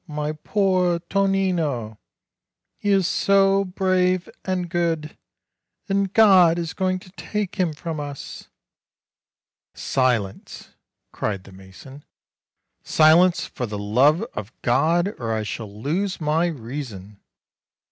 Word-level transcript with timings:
My 0.07 0.31
poor 0.31 0.97
Tonino! 0.99 1.99
He 2.79 2.89
is 2.89 3.05
so 3.05 3.63
brave 3.63 4.27
and 4.43 4.67
good, 4.67 5.15
and 5.87 6.11
God 6.11 6.57
is 6.57 6.73
going 6.73 6.97
to 7.01 7.11
take 7.11 7.59
him 7.59 7.71
from 7.73 7.99
us!" 7.99 8.49
"Silence!" 9.75 10.69
cried 11.11 11.43
the 11.43 11.51
mason; 11.51 12.03
"silence, 12.81 13.45
for 13.45 13.67
the 13.67 13.77
love 13.77 14.23
of 14.33 14.51
God, 14.63 15.09
or 15.19 15.35
I 15.35 15.43
shall 15.43 15.71
lose 15.71 16.19
my 16.19 16.47
reason!" 16.47 17.19